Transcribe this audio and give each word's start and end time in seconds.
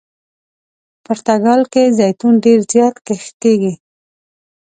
پرتګال 1.03 1.61
کې 1.73 1.83
زیتون 1.97 2.33
ډېر 2.45 2.59
زیات 2.71 2.95
کښت 3.05 3.33
کیږي. 3.43 3.73